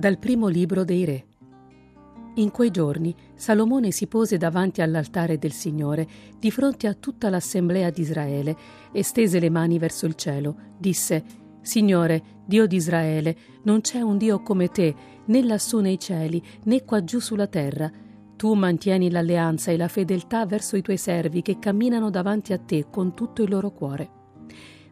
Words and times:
Dal 0.00 0.16
primo 0.16 0.48
libro 0.48 0.82
dei 0.82 1.04
Re. 1.04 1.24
In 2.36 2.50
quei 2.50 2.70
giorni 2.70 3.14
Salomone 3.34 3.90
si 3.90 4.06
pose 4.06 4.38
davanti 4.38 4.80
all'altare 4.80 5.36
del 5.36 5.52
Signore, 5.52 6.08
di 6.38 6.50
fronte 6.50 6.86
a 6.86 6.94
tutta 6.94 7.28
l'assemblea 7.28 7.90
di 7.90 8.00
Israele, 8.00 8.56
e 8.92 9.04
stese 9.04 9.38
le 9.38 9.50
mani 9.50 9.78
verso 9.78 10.06
il 10.06 10.14
cielo. 10.14 10.56
Disse: 10.78 11.22
Signore, 11.60 12.22
Dio 12.46 12.66
di 12.66 12.76
Israele, 12.76 13.36
non 13.64 13.82
c'è 13.82 14.00
un 14.00 14.16
Dio 14.16 14.40
come 14.40 14.68
te, 14.68 14.94
né 15.26 15.42
lassù 15.42 15.80
nei 15.80 15.98
cieli, 15.98 16.42
né 16.62 16.82
qua 16.82 17.04
giù 17.04 17.18
sulla 17.18 17.46
terra. 17.46 17.92
Tu 18.36 18.54
mantieni 18.54 19.10
l'alleanza 19.10 19.70
e 19.70 19.76
la 19.76 19.88
fedeltà 19.88 20.46
verso 20.46 20.78
i 20.78 20.82
tuoi 20.82 20.96
servi 20.96 21.42
che 21.42 21.58
camminano 21.58 22.08
davanti 22.08 22.54
a 22.54 22.58
te 22.58 22.86
con 22.90 23.12
tutto 23.12 23.42
il 23.42 23.50
loro 23.50 23.70
cuore. 23.70 24.10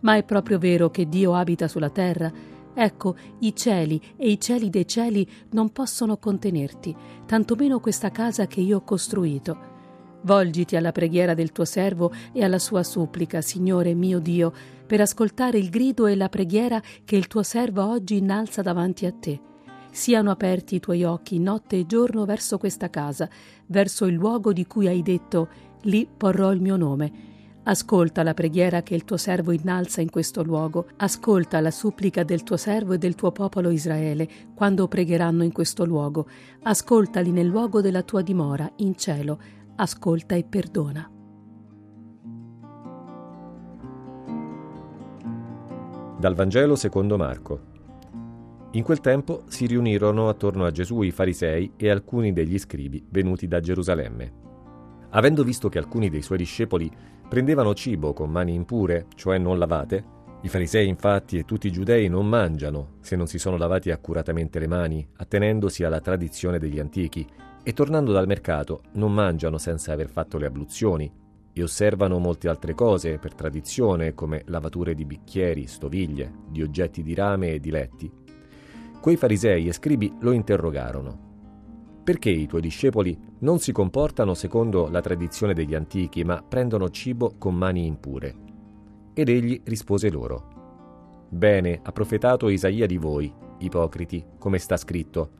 Ma 0.00 0.16
è 0.16 0.24
proprio 0.24 0.58
vero 0.58 0.90
che 0.90 1.08
Dio 1.08 1.32
abita 1.32 1.68
sulla 1.68 1.90
terra? 1.90 2.55
Ecco, 2.78 3.16
i 3.38 3.56
cieli 3.56 3.98
e 4.18 4.28
i 4.28 4.38
cieli 4.38 4.68
dei 4.68 4.86
cieli 4.86 5.26
non 5.52 5.72
possono 5.72 6.18
contenerti, 6.18 6.94
tantomeno 7.24 7.80
questa 7.80 8.10
casa 8.10 8.46
che 8.46 8.60
io 8.60 8.76
ho 8.76 8.82
costruito. 8.82 9.74
Volgiti 10.20 10.76
alla 10.76 10.92
preghiera 10.92 11.32
del 11.32 11.52
tuo 11.52 11.64
servo 11.64 12.12
e 12.32 12.44
alla 12.44 12.58
sua 12.58 12.82
supplica, 12.82 13.40
Signore 13.40 13.94
mio 13.94 14.18
Dio, 14.18 14.52
per 14.86 15.00
ascoltare 15.00 15.56
il 15.56 15.70
grido 15.70 16.06
e 16.06 16.16
la 16.16 16.28
preghiera 16.28 16.82
che 17.02 17.16
il 17.16 17.28
tuo 17.28 17.42
servo 17.42 17.82
oggi 17.82 18.18
innalza 18.18 18.60
davanti 18.60 19.06
a 19.06 19.12
te. 19.12 19.40
Siano 19.90 20.30
aperti 20.30 20.74
i 20.74 20.80
tuoi 20.80 21.02
occhi 21.02 21.38
notte 21.38 21.78
e 21.78 21.86
giorno 21.86 22.26
verso 22.26 22.58
questa 22.58 22.90
casa, 22.90 23.26
verso 23.68 24.04
il 24.04 24.12
luogo 24.12 24.52
di 24.52 24.66
cui 24.66 24.86
hai 24.86 25.00
detto, 25.00 25.48
lì 25.84 26.06
porrò 26.14 26.52
il 26.52 26.60
mio 26.60 26.76
nome 26.76 27.35
Ascolta 27.68 28.22
la 28.22 28.32
preghiera 28.32 28.84
che 28.84 28.94
il 28.94 29.04
tuo 29.04 29.16
servo 29.16 29.50
innalza 29.50 30.00
in 30.00 30.08
questo 30.08 30.44
luogo, 30.44 30.86
ascolta 30.98 31.58
la 31.58 31.72
supplica 31.72 32.22
del 32.22 32.44
tuo 32.44 32.56
servo 32.56 32.92
e 32.92 32.98
del 32.98 33.16
tuo 33.16 33.32
popolo 33.32 33.70
Israele 33.70 34.28
quando 34.54 34.86
pregheranno 34.86 35.42
in 35.42 35.50
questo 35.50 35.84
luogo, 35.84 36.28
ascoltali 36.62 37.32
nel 37.32 37.48
luogo 37.48 37.80
della 37.80 38.04
tua 38.04 38.22
dimora, 38.22 38.70
in 38.76 38.94
cielo, 38.94 39.40
ascolta 39.74 40.36
e 40.36 40.44
perdona. 40.44 41.10
Dal 46.18 46.34
Vangelo 46.36 46.76
secondo 46.76 47.16
Marco. 47.16 47.74
In 48.72 48.84
quel 48.84 49.00
tempo 49.00 49.42
si 49.48 49.66
riunirono 49.66 50.28
attorno 50.28 50.66
a 50.66 50.70
Gesù 50.70 51.02
i 51.02 51.10
farisei 51.10 51.72
e 51.76 51.90
alcuni 51.90 52.32
degli 52.32 52.58
scribi 52.60 53.04
venuti 53.10 53.48
da 53.48 53.58
Gerusalemme. 53.58 54.44
Avendo 55.10 55.42
visto 55.42 55.68
che 55.68 55.78
alcuni 55.78 56.10
dei 56.10 56.22
suoi 56.22 56.38
discepoli 56.38 56.90
prendevano 57.28 57.74
cibo 57.74 58.12
con 58.12 58.30
mani 58.30 58.54
impure, 58.54 59.06
cioè 59.14 59.38
non 59.38 59.58
lavate, 59.58 60.14
i 60.42 60.48
farisei 60.48 60.86
infatti 60.86 61.38
e 61.38 61.44
tutti 61.44 61.66
i 61.66 61.72
giudei 61.72 62.08
non 62.08 62.28
mangiano 62.28 62.98
se 63.00 63.16
non 63.16 63.26
si 63.26 63.38
sono 63.38 63.56
lavati 63.56 63.90
accuratamente 63.90 64.58
le 64.58 64.68
mani, 64.68 65.06
attenendosi 65.16 65.82
alla 65.82 66.00
tradizione 66.00 66.58
degli 66.58 66.78
antichi, 66.78 67.26
e 67.62 67.72
tornando 67.72 68.12
dal 68.12 68.28
mercato 68.28 68.82
non 68.92 69.12
mangiano 69.12 69.58
senza 69.58 69.92
aver 69.92 70.08
fatto 70.08 70.38
le 70.38 70.46
abluzioni, 70.46 71.12
e 71.52 71.62
osservano 71.62 72.18
molte 72.18 72.48
altre 72.48 72.74
cose 72.74 73.18
per 73.18 73.34
tradizione, 73.34 74.14
come 74.14 74.42
lavature 74.46 74.94
di 74.94 75.04
bicchieri, 75.04 75.66
stoviglie, 75.66 76.32
di 76.48 76.62
oggetti 76.62 77.02
di 77.02 77.14
rame 77.14 77.54
e 77.54 77.58
di 77.60 77.70
letti. 77.70 78.12
Quei 79.00 79.16
farisei 79.16 79.66
e 79.66 79.72
scribi 79.72 80.14
lo 80.20 80.32
interrogarono 80.32 81.25
perché 82.06 82.30
i 82.30 82.46
tuoi 82.46 82.60
discepoli 82.60 83.18
non 83.40 83.58
si 83.58 83.72
comportano 83.72 84.32
secondo 84.34 84.88
la 84.88 85.00
tradizione 85.00 85.54
degli 85.54 85.74
antichi, 85.74 86.22
ma 86.22 86.40
prendono 86.40 86.88
cibo 86.88 87.34
con 87.36 87.56
mani 87.56 87.84
impure? 87.84 88.34
Ed 89.12 89.28
egli 89.28 89.60
rispose 89.64 90.08
loro, 90.08 91.26
Bene, 91.28 91.80
ha 91.82 91.90
profetato 91.90 92.48
Isaia 92.48 92.86
di 92.86 92.96
voi, 92.96 93.32
ipocriti, 93.58 94.24
come 94.38 94.58
sta 94.58 94.76
scritto, 94.76 95.30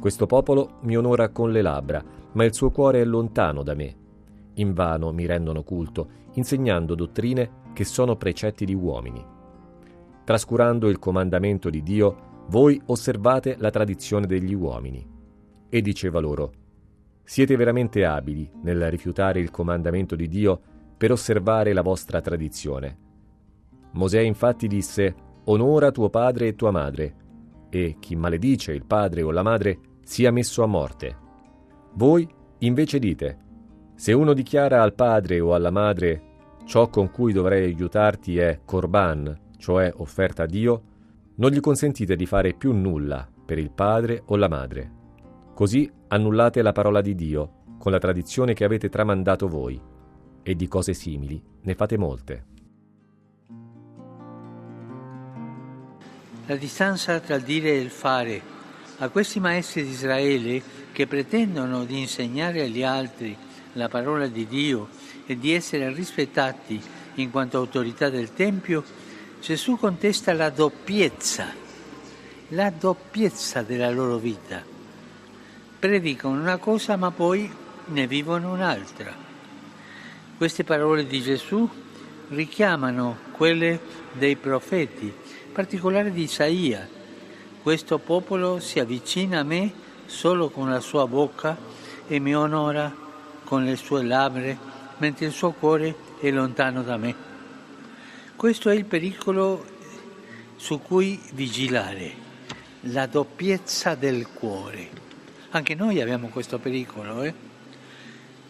questo 0.00 0.26
popolo 0.26 0.78
mi 0.80 0.96
onora 0.96 1.28
con 1.28 1.52
le 1.52 1.62
labbra, 1.62 2.02
ma 2.32 2.44
il 2.44 2.52
suo 2.52 2.72
cuore 2.72 3.00
è 3.00 3.04
lontano 3.04 3.62
da 3.62 3.74
me. 3.74 3.96
Invano 4.54 5.12
mi 5.12 5.24
rendono 5.24 5.62
culto, 5.62 6.08
insegnando 6.32 6.96
dottrine 6.96 7.50
che 7.72 7.84
sono 7.84 8.16
precetti 8.16 8.64
di 8.64 8.74
uomini. 8.74 9.24
Trascurando 10.24 10.88
il 10.88 10.98
comandamento 10.98 11.70
di 11.70 11.80
Dio, 11.84 12.46
voi 12.48 12.82
osservate 12.86 13.54
la 13.56 13.70
tradizione 13.70 14.26
degli 14.26 14.52
uomini 14.52 15.14
e 15.68 15.80
diceva 15.80 16.20
loro, 16.20 16.52
Siete 17.28 17.56
veramente 17.56 18.06
abili 18.06 18.50
nel 18.62 18.90
rifiutare 18.90 19.38
il 19.38 19.50
comandamento 19.50 20.16
di 20.16 20.28
Dio 20.28 20.58
per 20.96 21.12
osservare 21.12 21.74
la 21.74 21.82
vostra 21.82 22.22
tradizione. 22.22 22.96
Mosè 23.92 24.20
infatti 24.20 24.66
disse, 24.66 25.14
Onora 25.44 25.90
tuo 25.90 26.08
padre 26.08 26.48
e 26.48 26.54
tua 26.54 26.70
madre, 26.70 27.14
e 27.68 27.96
chi 28.00 28.16
maledice 28.16 28.72
il 28.72 28.86
padre 28.86 29.20
o 29.20 29.30
la 29.30 29.42
madre 29.42 29.78
sia 30.02 30.30
messo 30.30 30.62
a 30.62 30.66
morte. 30.66 31.16
Voi 31.96 32.26
invece 32.60 32.98
dite, 32.98 33.38
se 33.94 34.14
uno 34.14 34.32
dichiara 34.32 34.82
al 34.82 34.94
padre 34.94 35.38
o 35.38 35.52
alla 35.52 35.70
madre 35.70 36.22
ciò 36.64 36.88
con 36.88 37.10
cui 37.10 37.34
dovrei 37.34 37.64
aiutarti 37.64 38.38
è 38.38 38.60
corban, 38.64 39.38
cioè 39.58 39.92
offerta 39.96 40.44
a 40.44 40.46
Dio, 40.46 40.82
non 41.34 41.50
gli 41.50 41.60
consentite 41.60 42.16
di 42.16 42.24
fare 42.24 42.54
più 42.54 42.72
nulla 42.72 43.28
per 43.44 43.58
il 43.58 43.70
padre 43.70 44.22
o 44.24 44.36
la 44.36 44.48
madre. 44.48 44.96
Così 45.58 45.90
annullate 46.06 46.62
la 46.62 46.70
parola 46.70 47.00
di 47.00 47.16
Dio 47.16 47.64
con 47.80 47.90
la 47.90 47.98
tradizione 47.98 48.54
che 48.54 48.62
avete 48.62 48.88
tramandato 48.88 49.48
voi, 49.48 49.76
e 50.44 50.54
di 50.54 50.68
cose 50.68 50.94
simili 50.94 51.42
ne 51.62 51.74
fate 51.74 51.98
molte. 51.98 52.44
La 56.46 56.54
distanza 56.54 57.18
tra 57.18 57.34
il 57.34 57.42
dire 57.42 57.70
e 57.70 57.80
il 57.80 57.90
fare 57.90 58.40
a 58.98 59.08
questi 59.08 59.40
maestri 59.40 59.82
di 59.82 59.90
Israele 59.90 60.62
che 60.92 61.08
pretendono 61.08 61.84
di 61.84 61.98
insegnare 62.02 62.62
agli 62.62 62.84
altri 62.84 63.36
la 63.72 63.88
parola 63.88 64.28
di 64.28 64.46
Dio 64.46 64.86
e 65.26 65.36
di 65.36 65.52
essere 65.52 65.92
rispettati 65.92 66.80
in 67.14 67.32
quanto 67.32 67.58
autorità 67.58 68.08
del 68.10 68.32
Tempio, 68.32 68.84
Gesù 69.40 69.76
contesta 69.76 70.32
la 70.34 70.50
doppiezza, 70.50 71.46
la 72.50 72.70
doppiezza 72.70 73.62
della 73.62 73.90
loro 73.90 74.18
vita 74.18 74.76
predicano 75.78 76.40
una 76.40 76.56
cosa 76.56 76.96
ma 76.96 77.10
poi 77.10 77.50
ne 77.86 78.06
vivono 78.06 78.52
un'altra. 78.52 79.14
Queste 80.36 80.64
parole 80.64 81.06
di 81.06 81.20
Gesù 81.20 81.68
richiamano 82.28 83.16
quelle 83.32 83.80
dei 84.12 84.36
profeti, 84.36 85.06
in 85.06 85.52
particolare 85.52 86.12
di 86.12 86.22
Isaia. 86.22 86.88
Questo 87.62 87.98
popolo 87.98 88.60
si 88.60 88.78
avvicina 88.78 89.40
a 89.40 89.44
me 89.44 89.72
solo 90.06 90.48
con 90.48 90.70
la 90.70 90.80
sua 90.80 91.06
bocca 91.06 91.56
e 92.06 92.18
mi 92.18 92.34
onora 92.34 92.94
con 93.44 93.64
le 93.64 93.76
sue 93.76 94.02
labbra, 94.02 94.56
mentre 94.98 95.26
il 95.26 95.32
suo 95.32 95.52
cuore 95.52 95.94
è 96.20 96.30
lontano 96.30 96.82
da 96.82 96.96
me. 96.96 97.14
Questo 98.36 98.70
è 98.70 98.74
il 98.74 98.84
pericolo 98.84 99.64
su 100.56 100.80
cui 100.80 101.20
vigilare, 101.32 102.12
la 102.82 103.06
doppiezza 103.06 103.94
del 103.94 104.28
cuore. 104.28 105.06
Anche 105.50 105.74
noi 105.74 105.98
abbiamo 106.02 106.28
questo 106.28 106.58
pericolo, 106.58 107.22
eh? 107.22 107.32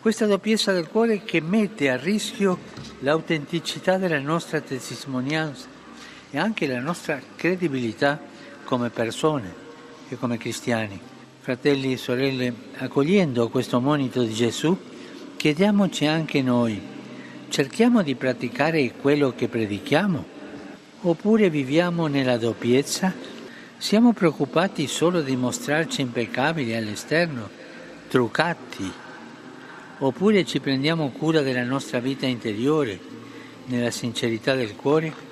Questa 0.00 0.26
doppiezza 0.26 0.72
del 0.72 0.88
cuore 0.88 1.22
che 1.22 1.40
mette 1.40 1.88
a 1.88 1.96
rischio 1.96 2.58
l'autenticità 3.00 3.96
della 3.96 4.18
nostra 4.18 4.60
testimonianza 4.60 5.68
e 6.30 6.38
anche 6.38 6.66
la 6.66 6.80
nostra 6.80 7.20
credibilità 7.36 8.20
come 8.64 8.90
persone 8.90 9.54
e 10.08 10.16
come 10.16 10.36
cristiani. 10.36 10.98
Fratelli 11.38 11.92
e 11.92 11.96
sorelle, 11.96 12.52
accogliendo 12.78 13.50
questo 13.50 13.78
monito 13.78 14.24
di 14.24 14.34
Gesù, 14.34 14.76
chiediamoci 15.36 16.06
anche 16.06 16.42
noi, 16.42 16.80
cerchiamo 17.50 18.02
di 18.02 18.16
praticare 18.16 18.94
quello 19.00 19.32
che 19.36 19.46
predichiamo? 19.46 20.24
Oppure 21.02 21.50
viviamo 21.50 22.08
nella 22.08 22.36
doppiezza 22.36 23.14
siamo 23.80 24.12
preoccupati 24.12 24.86
solo 24.86 25.22
di 25.22 25.34
mostrarci 25.36 26.02
impeccabili 26.02 26.76
all'esterno, 26.76 27.48
truccati, 28.08 28.92
oppure 30.00 30.44
ci 30.44 30.60
prendiamo 30.60 31.08
cura 31.08 31.40
della 31.40 31.64
nostra 31.64 31.98
vita 31.98 32.26
interiore, 32.26 33.00
nella 33.64 33.90
sincerità 33.90 34.54
del 34.54 34.76
cuore? 34.76 35.29